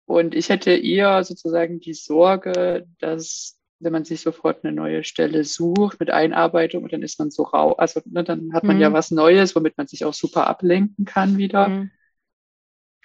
[0.05, 5.43] Und ich hätte eher sozusagen die Sorge, dass wenn man sich sofort eine neue Stelle
[5.43, 8.81] sucht mit Einarbeitung und dann ist man so rau, also ne, dann hat man mhm.
[8.81, 11.69] ja was Neues, womit man sich auch super ablenken kann wieder.
[11.69, 11.91] Mhm.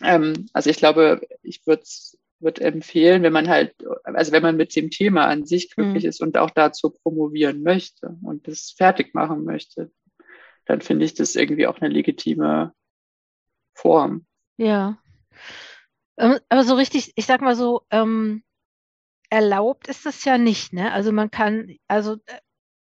[0.02, 1.84] Ähm, also ich glaube, ich würde
[2.40, 6.08] würd empfehlen, wenn man halt, also wenn man mit dem Thema an sich glücklich mhm.
[6.08, 9.90] ist und auch dazu promovieren möchte und das fertig machen möchte,
[10.66, 12.72] dann finde ich das irgendwie auch eine legitime
[13.74, 14.26] Form.
[14.56, 14.98] Ja.
[16.16, 18.43] Ähm, aber so richtig, ich sag mal so, ähm,
[19.34, 20.92] erlaubt ist es ja nicht, ne?
[20.92, 22.16] Also man kann, also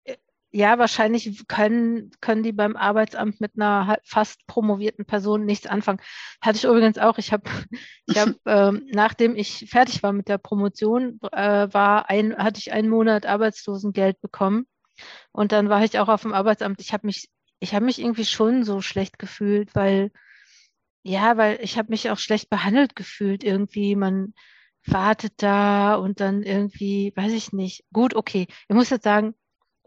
[0.04, 0.16] äh,
[0.52, 6.00] ja, wahrscheinlich können, können die beim Arbeitsamt mit einer fast promovierten Person nichts anfangen.
[6.42, 7.20] Hatte ich übrigens auch.
[7.20, 7.44] Ich habe,
[8.08, 12.72] ich hab, ähm, nachdem ich fertig war mit der Promotion, äh, war ein, hatte ich
[12.74, 14.66] einen Monat Arbeitslosengeld bekommen.
[15.32, 16.82] Und dann war ich auch auf dem Arbeitsamt.
[16.82, 20.12] Ich habe mich, ich habe mich irgendwie schon so schlecht gefühlt, weil,
[21.04, 23.44] ja, weil ich habe mich auch schlecht behandelt gefühlt.
[23.44, 24.34] Irgendwie, man,
[24.86, 27.84] wartet da und dann irgendwie, weiß ich nicht.
[27.94, 28.48] Gut, okay.
[28.68, 29.36] Ich muss jetzt sagen,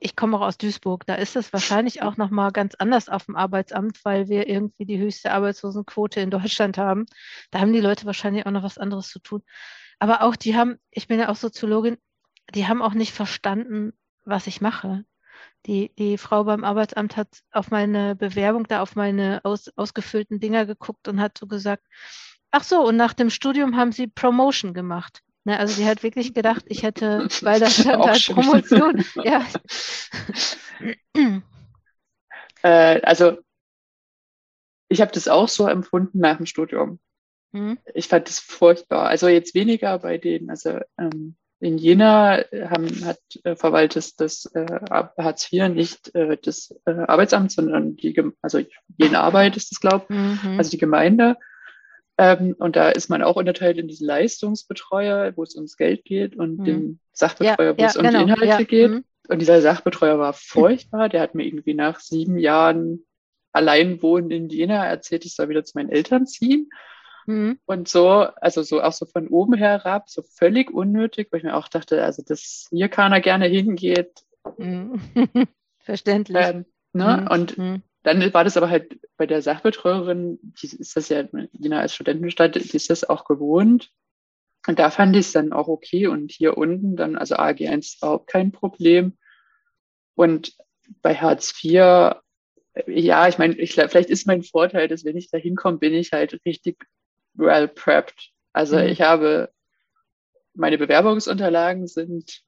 [0.03, 3.37] ich komme auch aus Duisburg, da ist es wahrscheinlich auch nochmal ganz anders auf dem
[3.37, 7.07] Arbeitsamt, weil wir irgendwie die höchste Arbeitslosenquote in Deutschland haben.
[7.51, 9.43] Da haben die Leute wahrscheinlich auch noch was anderes zu tun.
[10.01, 11.99] Aber auch die haben, ich bin ja auch Soziologin,
[12.55, 13.93] die haben auch nicht verstanden,
[14.25, 15.05] was ich mache.
[15.67, 20.67] Die, die Frau beim Arbeitsamt hat auf meine Bewerbung, da auf meine aus, ausgefüllten Dinger
[20.67, 21.85] geguckt und hat so gesagt,
[22.53, 25.23] ach so, und nach dem Studium haben sie Promotion gemacht.
[25.45, 29.05] Ne, also sie hat wirklich gedacht, ich hätte, weil das stand halt Promotion.
[29.25, 29.45] ja.
[32.63, 33.39] äh, also
[34.89, 37.01] ich habe das auch so empfunden nach dem Studium.
[37.51, 37.79] Mhm.
[37.95, 39.09] Ich fand das furchtbar.
[39.09, 44.81] Also jetzt weniger bei denen, also ähm, in Jena haben, hat äh, verwaltet das äh,
[44.91, 48.61] Hartz IV nicht äh, das äh, Arbeitsamt, sondern die, also
[48.97, 50.59] Jena Arbeit ist das, glaube ich, mhm.
[50.59, 51.37] also die Gemeinde.
[52.23, 56.37] Ähm, und da ist man auch unterteilt in diesen Leistungsbetreuer, wo es ums Geld geht,
[56.37, 56.65] und mhm.
[56.65, 58.91] den Sachbetreuer, ja, wo es um genau, die Inhalte geht.
[58.93, 59.05] Mhm.
[59.29, 61.09] Und dieser Sachbetreuer war furchtbar.
[61.09, 63.05] Der hat mir irgendwie nach sieben Jahren
[63.53, 66.71] Alleinwohnen in Jena erzählt, ich soll wieder zu meinen Eltern ziehen.
[67.27, 67.59] Mhm.
[67.67, 71.57] Und so, also so auch so von oben herab, so völlig unnötig, wo ich mir
[71.57, 74.23] auch dachte, also dass hier keiner gerne hingeht.
[74.59, 75.01] Mhm.
[75.81, 76.39] Verständlich.
[76.41, 77.23] Ähm, ne?
[77.23, 77.27] Mhm.
[77.29, 77.83] Und mhm.
[78.03, 82.57] Dann war das aber halt bei der Sachbetreuerin, die ist das ja, Jena als Studentenstadt,
[82.57, 83.91] die ist das auch gewohnt.
[84.67, 86.07] Und da fand ich es dann auch okay.
[86.07, 89.17] Und hier unten dann, also AG1 ist überhaupt kein Problem.
[90.15, 90.55] Und
[91.01, 92.17] bei Hartz IV,
[92.87, 96.13] ja, ich meine, ich, vielleicht ist mein Vorteil, dass wenn ich da hinkomme, bin ich
[96.13, 96.85] halt richtig
[97.35, 98.31] well prepped.
[98.53, 98.87] Also mhm.
[98.87, 99.51] ich habe,
[100.55, 102.43] meine Bewerbungsunterlagen sind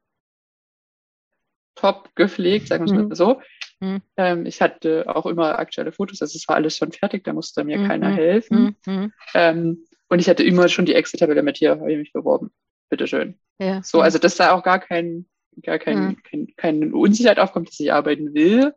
[1.74, 3.08] top gepflegt, sagen wir es mhm.
[3.08, 3.40] mal so.
[3.84, 4.02] Mhm.
[4.16, 7.64] Ähm, ich hatte auch immer aktuelle Fotos, also es war alles schon fertig, da musste
[7.64, 7.88] mir mhm.
[7.88, 8.76] keiner helfen.
[8.86, 8.94] Mhm.
[8.94, 9.12] mhm.
[9.34, 12.50] Ähm, und ich hatte immer schon die Excel-Tabelle mit hier, habe ich mich beworben.
[12.88, 13.38] Bitteschön.
[13.58, 13.82] Ja.
[13.82, 15.26] So, also dass da auch gar kein,
[15.62, 18.74] gar kein, kein, keine Unsicherheit aufkommt, dass ich arbeiten will.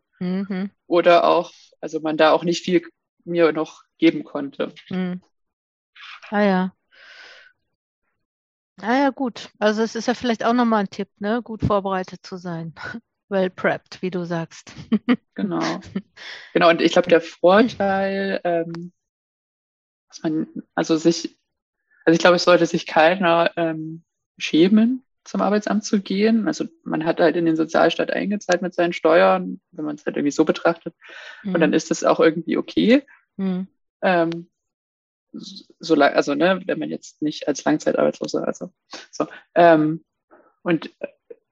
[0.86, 2.82] Oder auch, also man da auch nicht viel
[3.24, 4.72] mir noch geben konnte.
[6.30, 6.72] Ah ja.
[8.80, 9.50] Ah ja, gut.
[9.58, 11.42] Also es ist ja vielleicht auch nochmal ein Tipp, ne?
[11.42, 12.74] Gut vorbereitet zu sein
[13.28, 14.72] well prepped, wie du sagst.
[15.34, 15.80] Genau.
[16.52, 18.92] Genau, und ich glaube, der Vorteil, ähm,
[20.08, 21.38] dass man, also sich,
[22.04, 24.02] also ich glaube, es sollte sich keiner ähm,
[24.36, 26.48] schämen, zum Arbeitsamt zu gehen.
[26.48, 30.16] Also man hat halt in den Sozialstaat eingezahlt mit seinen Steuern, wenn man es halt
[30.16, 30.96] irgendwie so betrachtet.
[31.44, 31.54] Mhm.
[31.54, 33.04] Und dann ist das auch irgendwie okay.
[33.36, 33.68] Mhm.
[34.02, 34.50] Ähm,
[35.32, 38.72] so also ne, wenn man jetzt nicht als Langzeitarbeitsloser, also
[39.12, 39.28] so.
[39.54, 40.04] Ähm,
[40.62, 40.90] und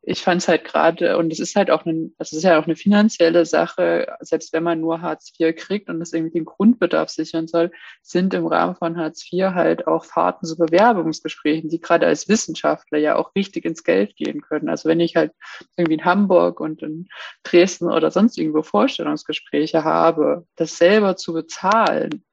[0.08, 2.66] ich fand es halt gerade, und es ist halt auch eine, das ist ja auch
[2.66, 7.10] eine finanzielle Sache, selbst wenn man nur Hartz IV kriegt und das irgendwie den Grundbedarf
[7.10, 12.06] sichern soll, sind im Rahmen von Hartz IV halt auch Fahrten zu Bewerbungsgesprächen, die gerade
[12.06, 14.68] als Wissenschaftler ja auch richtig ins Geld gehen können.
[14.68, 15.32] Also wenn ich halt
[15.76, 17.08] irgendwie in Hamburg und in
[17.42, 22.24] Dresden oder sonst irgendwo Vorstellungsgespräche habe, das selber zu bezahlen,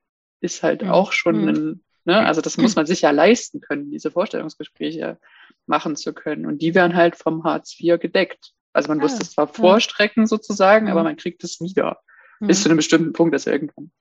[0.42, 0.92] ist halt mhm.
[0.92, 1.48] auch schon mhm.
[1.48, 5.18] ein, ne, also das muss man sich ja leisten können, diese Vorstellungsgespräche
[5.66, 6.46] machen zu können.
[6.46, 8.52] Und die werden halt vom Hartz IV gedeckt.
[8.74, 9.54] Also man ah, muss das zwar ja.
[9.54, 10.92] vorstrecken sozusagen, mhm.
[10.92, 12.00] aber man kriegt es wieder.
[12.40, 12.48] Mhm.
[12.48, 13.92] Bis zu einem bestimmten Punkt, dass irgendwann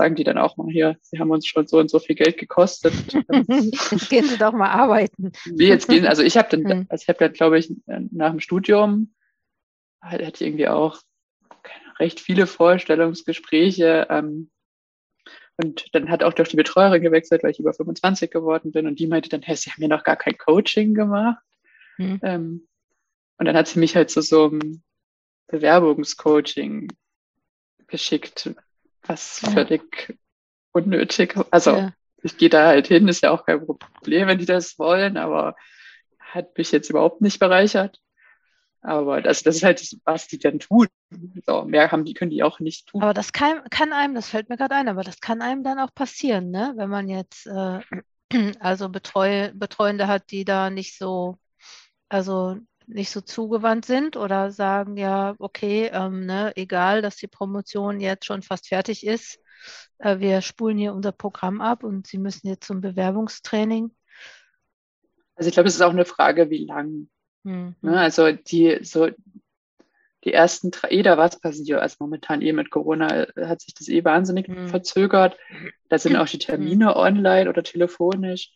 [0.00, 2.38] sagen die dann auch mal hier, sie haben uns schon so und so viel Geld
[2.38, 2.94] gekostet.
[4.08, 5.32] gehen Sie doch mal arbeiten.
[5.44, 6.86] Wie jetzt gehen, also ich habe dann, mhm.
[6.88, 9.14] also ich habe dann, glaube ich, nach dem Studium
[10.00, 10.98] hatte ich irgendwie auch
[11.98, 14.50] recht viele Vorstellungsgespräche ähm,
[15.56, 18.86] und dann hat auch doch die Betreuerin gewechselt, weil ich über 25 geworden bin.
[18.86, 21.42] Und die meinte dann, hey, sie haben ja noch gar kein Coaching gemacht.
[21.98, 22.20] Mhm.
[22.22, 22.68] Ähm,
[23.36, 24.82] und dann hat sie mich halt zu so einem
[25.48, 26.88] Bewerbungscoaching
[27.86, 28.50] geschickt,
[29.02, 29.50] was ja.
[29.50, 30.16] völlig
[30.72, 31.34] unnötig.
[31.50, 31.92] Also ja.
[32.22, 35.56] ich gehe da halt hin, ist ja auch kein Problem, wenn die das wollen, aber
[36.18, 38.00] hat mich jetzt überhaupt nicht bereichert.
[38.82, 40.86] Aber das, das ist halt das, was die dann tun.
[41.46, 43.02] So, mehr haben die, können die auch nicht tun.
[43.02, 45.78] Aber das kann, kann einem, das fällt mir gerade ein, aber das kann einem dann
[45.78, 46.72] auch passieren, ne?
[46.76, 47.80] Wenn man jetzt äh,
[48.60, 51.38] also Betreu, Betreuende hat, die da nicht so,
[52.08, 58.00] also nicht so zugewandt sind oder sagen, ja, okay, ähm, ne, egal, dass die Promotion
[58.00, 59.38] jetzt schon fast fertig ist,
[59.98, 63.94] äh, wir spulen hier unser Programm ab und sie müssen jetzt zum Bewerbungstraining.
[65.36, 67.08] Also ich glaube, es ist auch eine Frage, wie lang
[67.42, 67.74] Mhm.
[67.80, 69.08] Ne, also die so
[70.24, 73.62] die ersten drei, eh, da war es passiert, also momentan eh mit Corona äh, hat
[73.62, 74.68] sich das eh wahnsinnig mhm.
[74.68, 75.36] verzögert.
[75.88, 76.96] Da sind auch die Termine mhm.
[76.96, 78.52] online oder telefonisch.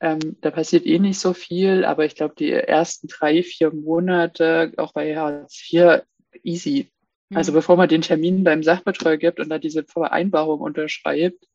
[0.00, 4.72] Ähm, da passiert eh nicht so viel, aber ich glaube, die ersten drei, vier Monate,
[4.76, 6.02] auch bei Hartz IV,
[6.42, 6.90] easy.
[7.34, 7.56] Also mhm.
[7.56, 11.46] bevor man den Termin beim Sachbetreuer gibt und da diese Vereinbarung unterschreibt,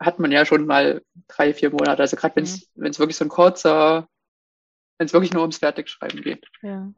[0.00, 2.02] hat man ja schon mal drei, vier Monate.
[2.02, 2.98] Also gerade wenn es mhm.
[2.98, 4.08] wirklich so ein kurzer
[4.98, 6.46] wenn es wirklich nur ums Fertigschreiben geht.
[6.62, 6.92] Ja.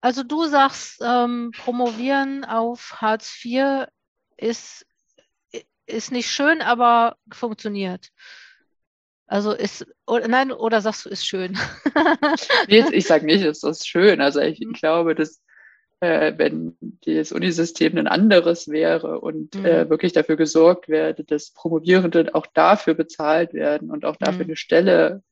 [0.00, 3.86] Also du sagst, ähm, promovieren auf Hartz IV
[4.36, 4.86] ist,
[5.86, 8.10] ist nicht schön, aber funktioniert.
[9.26, 11.58] Also ist, oder, nein, oder sagst du, ist schön?
[12.68, 14.20] nee, ich sage nicht, es ist schön.
[14.20, 15.42] Also ich, ich glaube, dass
[16.00, 19.64] äh, wenn das Unisystem ein anderes wäre und mhm.
[19.64, 24.50] äh, wirklich dafür gesorgt werde, dass Promovierende auch dafür bezahlt werden und auch dafür mhm.
[24.50, 25.22] eine Stelle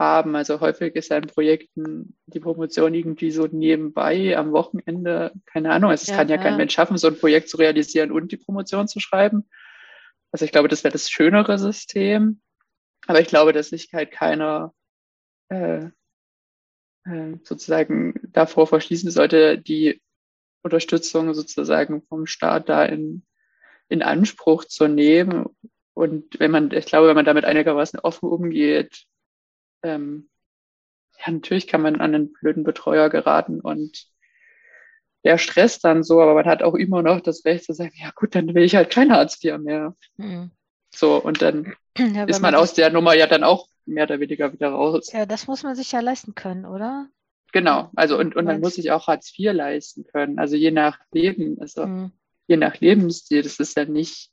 [0.00, 0.34] haben.
[0.34, 5.90] Also häufig ist ja in Projekten die Promotion irgendwie so nebenbei am Wochenende, keine Ahnung,
[5.90, 8.32] also es ja, kann ja, ja kein Mensch schaffen, so ein Projekt zu realisieren und
[8.32, 9.48] die Promotion zu schreiben.
[10.32, 12.40] Also ich glaube, das wäre das schönere System.
[13.06, 14.72] Aber ich glaube, dass sich halt keiner
[15.48, 15.86] äh,
[17.04, 20.00] äh, sozusagen davor verschließen sollte, die
[20.62, 23.22] Unterstützung sozusagen vom Staat da in,
[23.88, 25.46] in Anspruch zu nehmen.
[25.94, 29.06] Und wenn man, ich glaube, wenn man damit einigermaßen offen umgeht,
[29.82, 30.28] ähm,
[31.18, 34.06] ja, natürlich kann man an einen blöden Betreuer geraten und
[35.24, 38.10] der stresst dann so, aber man hat auch immer noch das Recht zu sagen, ja
[38.14, 39.94] gut, dann will ich halt kein Hartz IV mehr.
[40.16, 40.50] Mhm.
[40.94, 44.20] So, und dann ja, ist man, man aus der Nummer ja dann auch mehr oder
[44.20, 45.10] weniger wieder raus.
[45.12, 47.08] Ja, das muss man sich ja leisten können, oder?
[47.52, 50.38] Genau, also und, und man muss sich auch Hartz IV leisten können.
[50.38, 52.12] Also je nach Leben, also mhm.
[52.46, 54.30] je nach Lebensstil, das ist ja nicht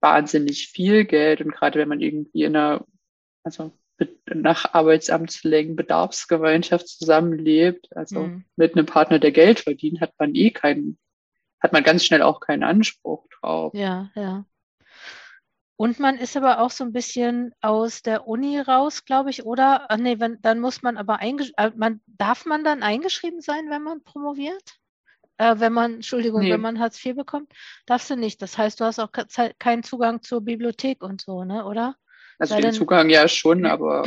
[0.00, 1.40] wahnsinnig viel Geld.
[1.40, 2.86] Und gerade wenn man irgendwie in einer,
[3.42, 3.76] also
[4.26, 8.44] nach Arbeitsamtslängen Bedarfsgemeinschaft zusammenlebt, also mhm.
[8.56, 10.98] mit einem Partner, der Geld verdient, hat man eh keinen,
[11.60, 13.72] hat man ganz schnell auch keinen Anspruch drauf.
[13.74, 14.44] Ja, ja.
[15.78, 19.90] Und man ist aber auch so ein bisschen aus der Uni raus, glaube ich, oder?
[19.90, 23.82] Ach nee, wenn, dann muss man aber äh, man darf man dann eingeschrieben sein, wenn
[23.82, 24.78] man promoviert?
[25.36, 26.50] Äh, wenn man, Entschuldigung, nee.
[26.50, 27.52] wenn man Hartz IV bekommt,
[27.84, 28.40] darfst du nicht.
[28.40, 29.10] Das heißt, du hast auch
[29.58, 31.96] keinen Zugang zur Bibliothek und so, ne, oder?
[32.38, 34.04] Also Sei den Zugang ja schon, aber.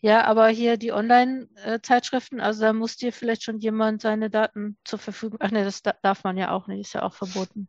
[0.00, 4.98] Ja, aber hier die Online-Zeitschriften, also da muss dir vielleicht schon jemand seine Daten zur
[4.98, 5.38] Verfügung.
[5.42, 7.68] Ach nee, das darf man ja auch nicht, ist ja auch verboten.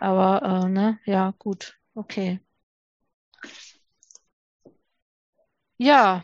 [0.00, 2.40] Aber äh, ne, ja, gut, okay.
[5.78, 6.22] Ja,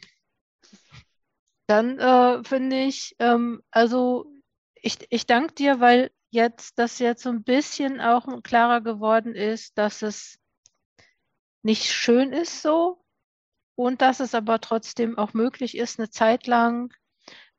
[1.68, 4.26] dann äh, finde ich, ähm, also
[4.74, 9.76] ich, ich danke dir, weil jetzt das jetzt so ein bisschen auch klarer geworden ist,
[9.76, 10.38] dass es
[11.62, 13.02] nicht schön ist so
[13.74, 16.92] und dass es aber trotzdem auch möglich ist, eine Zeit lang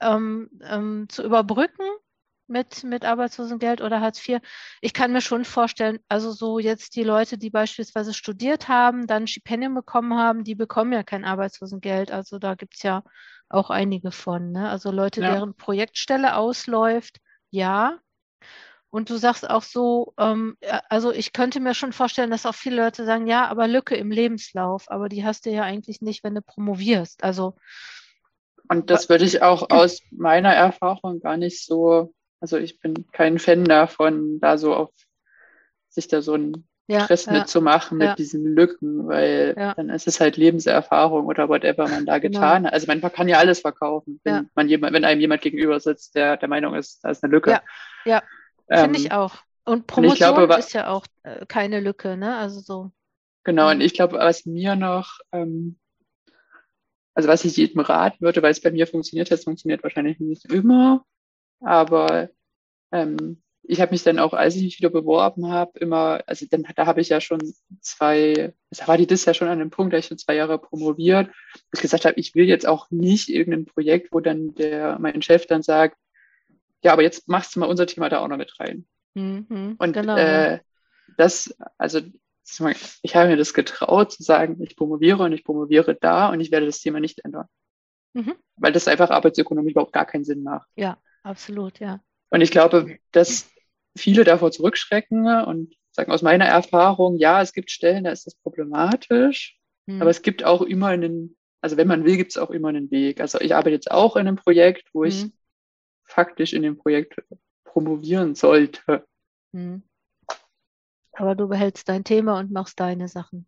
[0.01, 1.85] ähm, ähm, zu überbrücken
[2.49, 4.39] mit, mit Arbeitslosengeld oder Hartz IV.
[4.81, 9.27] Ich kann mir schon vorstellen, also so jetzt die Leute, die beispielsweise studiert haben, dann
[9.27, 12.11] Stipendien bekommen haben, die bekommen ja kein Arbeitslosengeld.
[12.11, 13.03] Also da gibt es ja
[13.47, 14.51] auch einige von.
[14.51, 14.69] Ne?
[14.69, 15.31] Also Leute, ja.
[15.31, 17.19] deren Projektstelle ausläuft,
[17.51, 17.99] ja.
[18.91, 20.57] Und du sagst auch so, ähm,
[20.89, 24.11] also ich könnte mir schon vorstellen, dass auch viele Leute sagen, ja, aber Lücke im
[24.11, 27.23] Lebenslauf, aber die hast du ja eigentlich nicht, wenn du promovierst.
[27.23, 27.55] Also
[28.67, 33.39] und das würde ich auch aus meiner Erfahrung gar nicht so also ich bin kein
[33.39, 34.91] Fan davon, da so auf
[35.89, 38.15] sich da so ein ja, Stress ja, mitzumachen mit ja.
[38.15, 39.73] diesen Lücken, weil ja.
[39.75, 42.39] dann ist es halt Lebenserfahrung oder whatever man da genau.
[42.39, 42.73] getan hat.
[42.73, 46.37] Also man kann ja alles verkaufen, wenn man jemand, wenn einem jemand gegenüber sitzt, der
[46.37, 47.59] der Meinung ist, da ist eine Lücke.
[48.05, 48.23] Ja,
[48.69, 48.77] ja.
[48.77, 49.35] Ähm, finde ich auch.
[49.65, 52.37] Und Promotion und glaube, ist ja auch äh, keine Lücke, ne?
[52.37, 52.91] Also so.
[53.43, 53.81] Genau, und mhm.
[53.81, 55.77] ich glaube, was mir noch, ähm,
[57.13, 60.45] also was ich jedem raten würde, weil es bei mir funktioniert hat, funktioniert wahrscheinlich nicht
[60.51, 61.05] immer,
[61.59, 62.29] aber
[62.91, 66.65] ähm, ich habe mich dann auch, als ich mich wieder beworben habe, immer, also dann,
[66.75, 67.39] da habe ich ja schon
[67.81, 70.57] zwei, da war die das ja schon an dem Punkt, da ich schon zwei Jahre
[70.57, 74.97] promoviert, wo ich gesagt habe, ich will jetzt auch nicht irgendein Projekt, wo dann der,
[74.99, 75.97] mein Chef dann sagt,
[76.83, 78.85] ja, aber jetzt machst du mal unser Thema da auch noch mit rein.
[79.13, 80.17] Mhm, und genau.
[80.17, 80.59] äh,
[81.17, 81.99] das, also
[83.01, 86.51] ich habe mir das getraut zu sagen, ich promoviere und ich promoviere da und ich
[86.51, 87.45] werde das Thema nicht ändern.
[88.13, 88.35] Mhm.
[88.55, 90.67] Weil das einfach Arbeitsökonomie überhaupt gar keinen Sinn macht.
[90.75, 92.01] Ja, absolut, ja.
[92.29, 93.49] Und ich glaube, dass
[93.95, 98.35] viele davor zurückschrecken und sagen aus meiner Erfahrung, ja, es gibt Stellen, da ist das
[98.35, 100.01] problematisch, hm.
[100.01, 102.91] aber es gibt auch immer einen, also wenn man will, gibt es auch immer einen
[102.91, 103.21] Weg.
[103.21, 105.09] Also ich arbeite jetzt auch in einem Projekt, wo hm.
[105.09, 105.25] ich
[106.09, 107.21] faktisch in dem Projekt
[107.63, 109.05] promovieren sollte.
[109.53, 109.83] Hm.
[111.13, 113.45] Aber du behältst dein Thema und machst deine Sachen.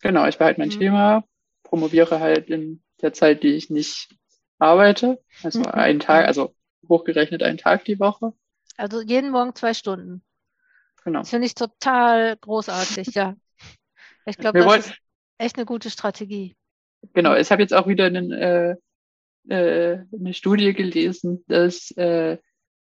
[0.00, 0.78] Genau, ich behalte mein hm.
[0.78, 1.24] Thema,
[1.62, 4.14] promoviere halt in der Zeit, die ich nicht
[4.58, 5.22] arbeite.
[5.42, 5.66] Also mhm.
[5.66, 6.54] einen Tag, also
[6.88, 8.32] hochgerechnet einen Tag die Woche.
[8.76, 10.22] Also jeden Morgen zwei Stunden.
[11.04, 11.20] Genau.
[11.20, 13.36] Das finde ich total großartig, ja.
[14.24, 14.94] Ich glaube, das wollen, ist
[15.38, 16.56] echt eine gute Strategie.
[17.12, 18.76] Genau, ich habe jetzt auch wieder einen, äh,
[19.48, 22.38] äh, eine Studie gelesen, dass äh,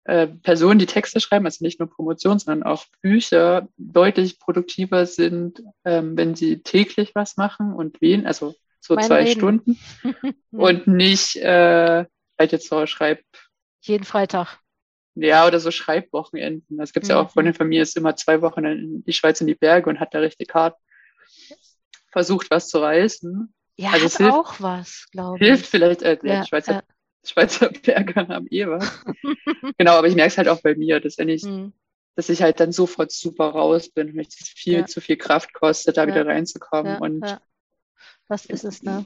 [0.06, 5.62] äh, Personen, die Texte schreiben, also nicht nur Promotion, sondern auch Bücher, deutlich produktiver sind,
[5.84, 9.40] ähm, wenn sie täglich was machen und wen, also so mein zwei Reden.
[9.40, 9.80] Stunden
[10.52, 12.06] und nicht äh,
[12.40, 13.22] halt jetzt so schreib
[13.82, 14.60] jeden Freitag.
[15.16, 16.78] Ja, oder so Schreibwochenenden.
[16.78, 17.16] Das gibt es mhm.
[17.16, 19.90] ja auch, Freundin von mir ist immer zwei Wochen in die Schweiz in die Berge
[19.90, 20.78] und hat da richtig hart
[22.12, 23.54] versucht, was zu reißen.
[23.78, 25.48] Ja, also hat hilft, auch was, glaube ich.
[25.48, 26.84] Hilft vielleicht, äh, ja, Schweizer, ja.
[27.24, 29.04] Schweizer Berge haben eh was.
[29.78, 31.74] genau, aber ich merke es halt auch bei mir, dass wenn ich, mhm.
[32.16, 34.86] dass ich halt dann sofort super raus bin, weil es viel ja.
[34.86, 36.98] zu viel Kraft kostet, da wieder reinzukommen.
[36.98, 37.40] und
[38.28, 39.06] Das ist es, ne?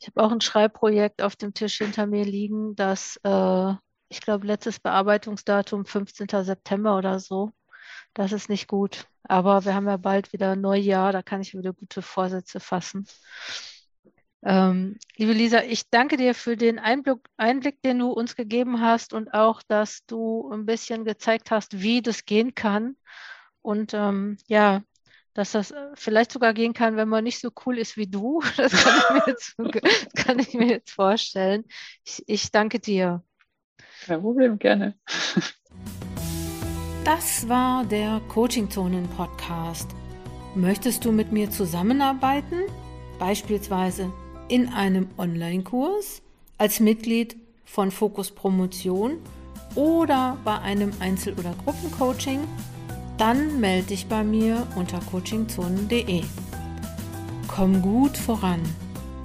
[0.00, 3.74] Ich habe auch ein Schreibprojekt auf dem Tisch hinter mir liegen, das äh,
[4.14, 6.28] ich glaube, letztes Bearbeitungsdatum 15.
[6.44, 7.52] September oder so.
[8.14, 9.06] Das ist nicht gut.
[9.22, 13.06] Aber wir haben ja bald wieder Neujahr, da kann ich wieder gute Vorsätze fassen.
[14.42, 19.14] Ähm, liebe Lisa, ich danke dir für den Einblick, Einblick, den du uns gegeben hast
[19.14, 22.96] und auch, dass du ein bisschen gezeigt hast, wie das gehen kann.
[23.62, 24.82] Und ähm, ja,
[25.32, 28.42] dass das vielleicht sogar gehen kann, wenn man nicht so cool ist wie du.
[28.56, 29.56] Das kann ich mir jetzt,
[30.16, 31.64] kann ich mir jetzt vorstellen.
[32.04, 33.24] Ich, ich danke dir.
[34.06, 34.98] Kein Problem, gerne.
[37.04, 39.90] Das war der Coaching Zonen Podcast.
[40.54, 42.62] Möchtest du mit mir zusammenarbeiten?
[43.18, 44.10] Beispielsweise
[44.48, 46.22] in einem Online-Kurs,
[46.56, 47.36] als Mitglied
[47.66, 49.18] von Fokus Promotion
[49.74, 52.40] oder bei einem Einzel- oder Gruppencoaching?
[53.18, 56.22] Dann melde dich bei mir unter coachingzonen.de.
[57.48, 58.62] Komm gut voran.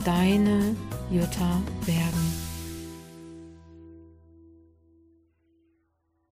[0.04, 0.76] Deine
[1.10, 2.49] Jutta Bergen.